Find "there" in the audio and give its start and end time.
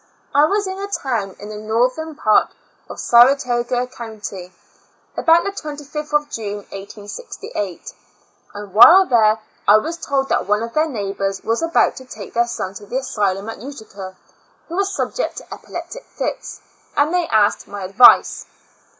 9.05-9.39